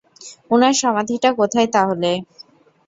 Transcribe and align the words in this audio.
উনার 0.51 0.75
সমাধিটা 0.81 1.29
কোথায় 1.39 1.69
তাহলে? 1.73 2.11